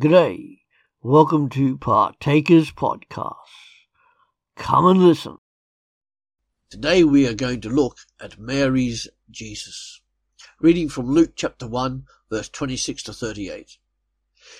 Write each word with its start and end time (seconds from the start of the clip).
G'day. 0.00 0.60
Welcome 1.02 1.50
to 1.50 1.76
Partakers 1.76 2.70
Podcast. 2.70 3.34
Come 4.56 4.86
and 4.86 5.06
listen. 5.06 5.36
Today 6.70 7.04
we 7.04 7.28
are 7.28 7.34
going 7.34 7.60
to 7.60 7.68
look 7.68 7.98
at 8.18 8.38
Mary's 8.38 9.08
Jesus. 9.30 10.00
Reading 10.58 10.88
from 10.88 11.10
Luke 11.10 11.32
chapter 11.36 11.66
1 11.66 12.06
verse 12.30 12.48
26 12.48 13.02
to 13.02 13.12
38. 13.12 13.76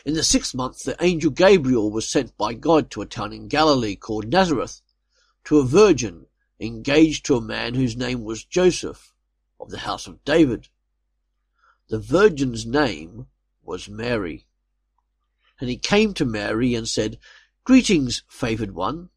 In 0.04 0.12
the 0.12 0.22
sixth 0.22 0.54
month 0.54 0.82
the 0.82 1.02
angel 1.02 1.30
Gabriel 1.30 1.90
was 1.90 2.06
sent 2.06 2.36
by 2.36 2.52
God 2.52 2.90
to 2.90 3.00
a 3.00 3.06
town 3.06 3.32
in 3.32 3.48
Galilee 3.48 3.96
called 3.96 4.28
Nazareth 4.28 4.82
to 5.44 5.58
a 5.58 5.64
virgin 5.64 6.26
engaged 6.60 7.24
to 7.24 7.36
a 7.36 7.40
man 7.40 7.72
whose 7.72 7.96
name 7.96 8.24
was 8.24 8.44
Joseph 8.44 9.14
of 9.58 9.70
the 9.70 9.78
house 9.78 10.06
of 10.06 10.22
David. 10.26 10.68
The 11.88 11.98
virgin's 11.98 12.66
name 12.66 13.28
was 13.62 13.88
Mary. 13.88 14.44
And 15.60 15.68
he 15.68 15.76
came 15.76 16.14
to 16.14 16.24
Mary 16.24 16.74
and 16.74 16.88
said, 16.88 17.18
Greetings, 17.64 18.22
favored 18.28 18.74
one. 18.74 19.10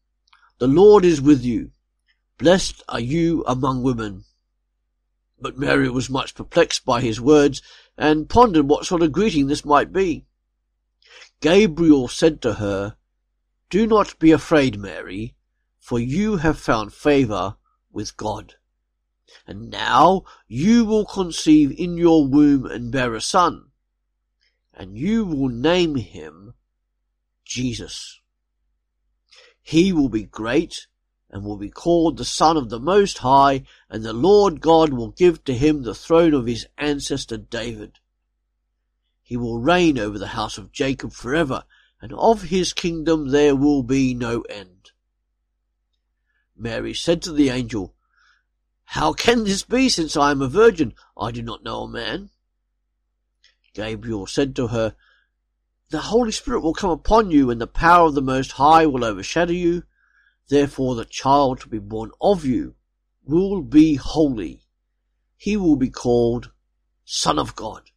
The 0.58 0.68
Lord 0.68 1.04
is 1.04 1.20
with 1.20 1.42
you. 1.42 1.70
Blessed 2.36 2.82
are 2.88 3.00
you 3.00 3.42
among 3.46 3.82
women. 3.82 4.24
But 5.40 5.58
Mary 5.58 5.88
was 5.88 6.10
much 6.10 6.34
perplexed 6.34 6.84
by 6.84 7.00
his 7.00 7.20
words 7.20 7.62
and 7.96 8.28
pondered 8.28 8.68
what 8.68 8.84
sort 8.84 9.02
of 9.02 9.12
greeting 9.12 9.46
this 9.46 9.64
might 9.64 9.92
be. 9.92 10.26
Gabriel 11.40 12.08
said 12.08 12.42
to 12.42 12.54
her, 12.54 12.96
Do 13.70 13.86
not 13.86 14.18
be 14.18 14.30
afraid, 14.30 14.78
Mary, 14.78 15.34
for 15.80 15.98
you 15.98 16.36
have 16.36 16.58
found 16.58 16.92
favor 16.92 17.56
with 17.90 18.16
God. 18.16 18.54
And 19.46 19.70
now 19.70 20.24
you 20.46 20.84
will 20.84 21.06
conceive 21.06 21.72
in 21.78 21.96
your 21.96 22.26
womb 22.26 22.66
and 22.66 22.92
bear 22.92 23.14
a 23.14 23.20
son 23.20 23.70
and 24.76 24.98
you 24.98 25.24
will 25.24 25.48
name 25.48 25.96
him 25.96 26.54
Jesus. 27.44 28.20
He 29.62 29.92
will 29.92 30.08
be 30.08 30.24
great 30.24 30.86
and 31.30 31.44
will 31.44 31.56
be 31.56 31.70
called 31.70 32.16
the 32.16 32.24
Son 32.24 32.56
of 32.56 32.70
the 32.70 32.78
Most 32.78 33.18
High, 33.18 33.64
and 33.88 34.04
the 34.04 34.12
Lord 34.12 34.60
God 34.60 34.92
will 34.92 35.10
give 35.10 35.42
to 35.44 35.54
him 35.54 35.82
the 35.82 35.94
throne 35.94 36.32
of 36.34 36.46
his 36.46 36.66
ancestor 36.78 37.36
David. 37.36 37.98
He 39.22 39.36
will 39.36 39.58
reign 39.58 39.98
over 39.98 40.18
the 40.18 40.28
house 40.28 40.58
of 40.58 40.70
Jacob 40.70 41.12
forever, 41.12 41.64
and 42.00 42.12
of 42.12 42.42
his 42.42 42.72
kingdom 42.72 43.30
there 43.30 43.56
will 43.56 43.82
be 43.82 44.14
no 44.14 44.42
end. 44.42 44.92
Mary 46.56 46.94
said 46.94 47.20
to 47.22 47.32
the 47.32 47.48
angel, 47.48 47.94
How 48.84 49.12
can 49.12 49.44
this 49.44 49.64
be, 49.64 49.88
since 49.88 50.16
I 50.16 50.30
am 50.30 50.42
a 50.42 50.48
virgin? 50.48 50.94
I 51.18 51.32
do 51.32 51.42
not 51.42 51.64
know 51.64 51.82
a 51.82 51.88
man. 51.88 52.30
Gabriel 53.74 54.26
said 54.26 54.56
to 54.56 54.68
her, 54.68 54.94
The 55.90 56.02
Holy 56.02 56.30
Spirit 56.30 56.60
will 56.60 56.74
come 56.74 56.90
upon 56.90 57.30
you, 57.30 57.50
and 57.50 57.60
the 57.60 57.66
power 57.66 58.06
of 58.06 58.14
the 58.14 58.22
Most 58.22 58.52
High 58.52 58.86
will 58.86 59.04
overshadow 59.04 59.52
you. 59.52 59.82
Therefore 60.48 60.94
the 60.94 61.04
child 61.04 61.60
to 61.60 61.68
be 61.68 61.78
born 61.78 62.10
of 62.20 62.44
you 62.44 62.76
will 63.24 63.62
be 63.62 63.96
holy. 63.96 64.62
He 65.36 65.56
will 65.56 65.76
be 65.76 65.90
called 65.90 66.52
Son 67.04 67.38
of 67.38 67.56
God. 67.56 67.90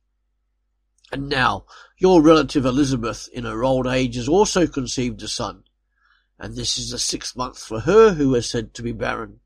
And 1.11 1.29
now 1.29 1.65
your 1.97 2.21
relative 2.21 2.65
Elizabeth 2.65 3.29
in 3.31 3.45
her 3.45 3.63
old 3.63 3.87
age 3.87 4.15
has 4.15 4.27
also 4.27 4.67
conceived 4.67 5.21
a 5.23 5.27
son, 5.27 5.63
and 6.39 6.55
this 6.55 6.77
is 6.77 6.91
the 6.91 6.99
sixth 6.99 7.35
month 7.35 7.59
for 7.59 7.81
her 7.81 8.13
who 8.13 8.35
is 8.35 8.49
said 8.49 8.73
to 8.73 8.83
be 8.83 8.91
barren. 8.91 9.39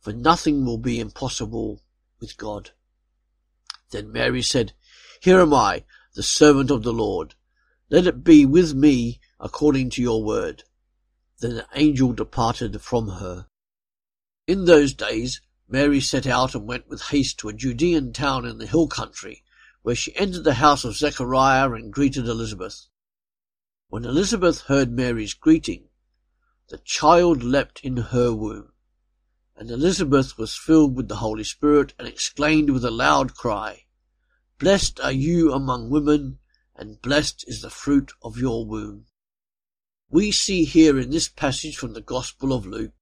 For 0.00 0.12
nothing 0.12 0.64
will 0.64 0.78
be 0.78 0.98
impossible 0.98 1.82
with 2.20 2.38
God. 2.38 2.70
Then 3.90 4.12
Mary 4.12 4.42
said, 4.42 4.72
here 5.20 5.40
am 5.40 5.52
I, 5.52 5.84
the 6.14 6.22
servant 6.22 6.70
of 6.70 6.82
the 6.82 6.94
Lord. 6.94 7.34
Let 7.90 8.06
it 8.06 8.24
be 8.24 8.46
with 8.46 8.74
me 8.74 9.20
according 9.38 9.90
to 9.90 10.02
your 10.02 10.24
word. 10.24 10.64
Then 11.40 11.56
the 11.56 11.66
angel 11.74 12.14
departed 12.14 12.80
from 12.80 13.08
her. 13.08 13.46
In 14.46 14.64
those 14.64 14.94
days, 14.94 15.42
Mary 15.68 16.00
set 16.00 16.26
out 16.26 16.54
and 16.54 16.66
went 16.66 16.88
with 16.88 17.02
haste 17.02 17.38
to 17.38 17.50
a 17.50 17.52
Judean 17.52 18.14
town 18.14 18.46
in 18.46 18.56
the 18.56 18.66
hill 18.66 18.88
country, 18.88 19.44
where 19.82 19.94
she 19.94 20.16
entered 20.16 20.44
the 20.44 20.54
house 20.54 20.84
of 20.84 20.96
Zechariah 20.96 21.70
and 21.72 21.92
greeted 21.92 22.26
Elizabeth. 22.26 22.86
When 23.88 24.06
Elizabeth 24.06 24.62
heard 24.62 24.90
Mary's 24.90 25.34
greeting, 25.34 25.88
the 26.68 26.78
child 26.78 27.42
leapt 27.42 27.80
in 27.84 27.96
her 27.96 28.32
womb. 28.32 28.72
And 29.54 29.70
Elizabeth 29.70 30.38
was 30.38 30.56
filled 30.56 30.96
with 30.96 31.08
the 31.08 31.16
Holy 31.16 31.44
Spirit 31.44 31.92
and 31.98 32.08
exclaimed 32.08 32.70
with 32.70 32.84
a 32.84 32.90
loud 32.90 33.34
cry, 33.34 33.84
Blessed 34.60 35.00
are 35.00 35.10
you 35.10 35.54
among 35.54 35.88
women, 35.88 36.38
and 36.76 37.00
blessed 37.00 37.46
is 37.48 37.62
the 37.62 37.70
fruit 37.70 38.12
of 38.20 38.36
your 38.36 38.66
womb. 38.66 39.06
We 40.10 40.30
see 40.30 40.64
here 40.64 40.98
in 40.98 41.08
this 41.08 41.28
passage 41.28 41.78
from 41.78 41.94
the 41.94 42.02
Gospel 42.02 42.52
of 42.52 42.66
Luke, 42.66 42.92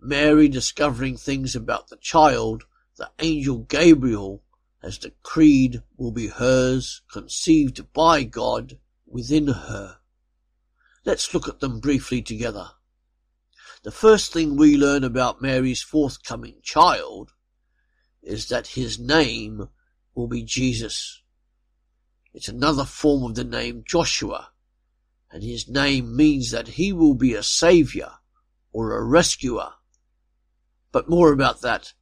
Mary 0.00 0.48
discovering 0.48 1.16
things 1.16 1.54
about 1.54 1.86
the 1.86 1.98
child 1.98 2.64
the 2.96 3.12
angel 3.20 3.58
Gabriel 3.58 4.42
has 4.82 4.98
decreed 4.98 5.84
will 5.96 6.10
be 6.10 6.26
hers, 6.26 7.02
conceived 7.12 7.92
by 7.92 8.24
God 8.24 8.80
within 9.06 9.46
her. 9.46 9.98
Let's 11.04 11.32
look 11.32 11.46
at 11.46 11.60
them 11.60 11.78
briefly 11.78 12.22
together. 12.22 12.70
The 13.84 13.92
first 13.92 14.32
thing 14.32 14.56
we 14.56 14.76
learn 14.76 15.04
about 15.04 15.40
Mary's 15.40 15.80
forthcoming 15.80 16.56
child 16.64 17.34
is 18.20 18.48
that 18.48 18.66
his 18.66 18.98
name 18.98 19.68
will 20.14 20.28
be 20.28 20.42
Jesus. 20.42 21.22
It's 22.32 22.48
another 22.48 22.84
form 22.84 23.24
of 23.24 23.34
the 23.34 23.44
name 23.44 23.84
Joshua, 23.86 24.50
and 25.30 25.42
his 25.42 25.68
name 25.68 26.16
means 26.16 26.50
that 26.50 26.68
he 26.68 26.92
will 26.92 27.14
be 27.14 27.34
a 27.34 27.42
savior 27.42 28.12
or 28.72 28.96
a 28.96 29.04
rescuer. 29.04 29.74
But 30.92 31.08
more 31.08 31.32
about 31.32 31.60
that 31.62 31.92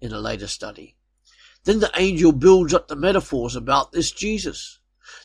in 0.00 0.12
a 0.12 0.20
later 0.20 0.46
study. 0.46 0.96
Then 1.64 1.80
the 1.80 1.92
angel 1.96 2.32
builds 2.32 2.74
up 2.74 2.88
the 2.88 2.96
metaphors 2.96 3.54
about 3.54 3.92
this 3.92 4.10
Jesus. 4.10 4.78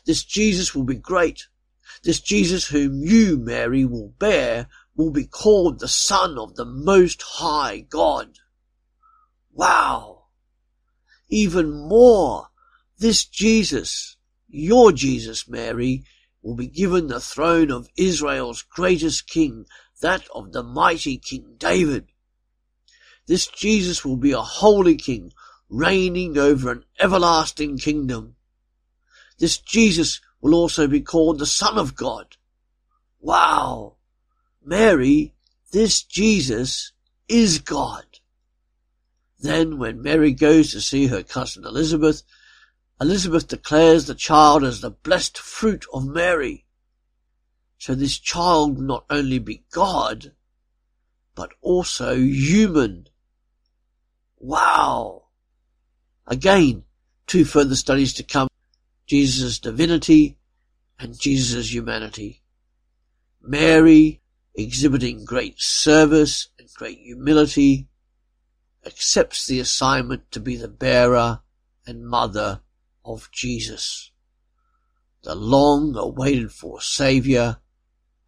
This 0.04 0.24
Jesus 0.24 0.74
will 0.74 0.84
be 0.84 0.96
great. 0.96 1.48
This 2.02 2.20
Jesus 2.20 2.66
whom 2.68 3.02
you, 3.02 3.38
Mary, 3.38 3.84
will 3.84 4.14
bear 4.18 4.68
will 4.94 5.10
be 5.10 5.24
called 5.24 5.78
the 5.78 5.88
Son 5.88 6.38
of 6.38 6.56
the 6.56 6.64
Most 6.64 7.22
High 7.22 7.80
God. 7.80 8.38
Wow! 9.52 10.17
Even 11.28 11.70
more. 11.70 12.48
This 12.98 13.24
Jesus, 13.24 14.16
your 14.48 14.92
Jesus, 14.92 15.48
Mary, 15.48 16.04
will 16.42 16.54
be 16.54 16.66
given 16.66 17.08
the 17.08 17.20
throne 17.20 17.70
of 17.70 17.88
Israel's 17.96 18.62
greatest 18.62 19.28
king, 19.28 19.66
that 20.00 20.26
of 20.34 20.52
the 20.52 20.62
mighty 20.62 21.18
King 21.18 21.54
David. 21.58 22.08
This 23.26 23.46
Jesus 23.46 24.04
will 24.04 24.16
be 24.16 24.32
a 24.32 24.40
holy 24.40 24.96
king, 24.96 25.32
reigning 25.68 26.38
over 26.38 26.72
an 26.72 26.84
everlasting 26.98 27.78
kingdom. 27.78 28.36
This 29.38 29.58
Jesus 29.58 30.20
will 30.40 30.54
also 30.54 30.86
be 30.86 31.00
called 31.00 31.38
the 31.38 31.46
Son 31.46 31.78
of 31.78 31.94
God. 31.94 32.36
Wow! 33.20 33.96
Mary, 34.64 35.34
this 35.72 36.02
Jesus 36.02 36.92
is 37.28 37.58
God. 37.58 38.04
Then, 39.40 39.78
when 39.78 40.02
Mary 40.02 40.32
goes 40.32 40.72
to 40.72 40.80
see 40.80 41.06
her 41.06 41.22
cousin 41.22 41.64
Elizabeth, 41.64 42.22
Elizabeth 43.00 43.46
declares 43.46 44.06
the 44.06 44.14
child 44.14 44.64
as 44.64 44.80
the 44.80 44.90
blessed 44.90 45.38
fruit 45.38 45.86
of 45.92 46.06
Mary. 46.06 46.64
So 47.78 47.94
this 47.94 48.18
child 48.18 48.78
not 48.78 49.04
only 49.08 49.38
be 49.38 49.64
God, 49.70 50.32
but 51.36 51.52
also 51.60 52.16
human. 52.16 53.08
Wow! 54.38 55.26
Again, 56.26 56.82
two 57.28 57.44
further 57.44 57.76
studies 57.76 58.12
to 58.14 58.24
come. 58.24 58.48
Jesus' 59.06 59.60
divinity 59.60 60.36
and 60.98 61.18
Jesus' 61.18 61.72
humanity. 61.72 62.42
Mary 63.40 64.20
exhibiting 64.54 65.24
great 65.24 65.60
service 65.60 66.48
and 66.58 66.68
great 66.74 66.98
humility 66.98 67.87
accepts 68.84 69.46
the 69.46 69.60
assignment 69.60 70.30
to 70.32 70.40
be 70.40 70.56
the 70.56 70.68
bearer 70.68 71.40
and 71.86 72.06
mother 72.06 72.60
of 73.04 73.30
Jesus, 73.32 74.10
the 75.22 75.34
long 75.34 75.96
awaited 75.96 76.52
for 76.52 76.80
Saviour 76.80 77.58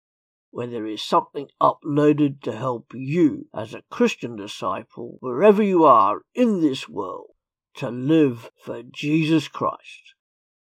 when 0.54 0.70
there 0.70 0.86
is 0.86 1.02
something 1.02 1.48
uploaded 1.60 2.40
to 2.40 2.52
help 2.52 2.92
you 2.94 3.48
as 3.52 3.74
a 3.74 3.82
Christian 3.90 4.36
disciple, 4.36 5.16
wherever 5.18 5.60
you 5.60 5.82
are 5.82 6.20
in 6.32 6.60
this 6.60 6.88
world, 6.88 7.30
to 7.74 7.90
live 7.90 8.52
for 8.64 8.84
Jesus 8.84 9.48
Christ. 9.48 10.14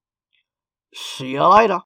See 0.94 1.30
you 1.30 1.46
later. 1.46 1.80